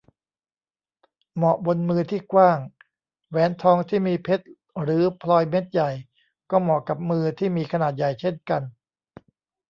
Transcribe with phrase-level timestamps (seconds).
[1.35, 2.59] เหมาะบนมือที่กว้าง
[3.29, 4.45] แหวนทองที่มีเพชร
[4.81, 5.89] หรือพลอยเม็ดใหญ่
[6.51, 8.61] ก็เหมาะกับมือที่มีขนาดใหญ่เช่นกัน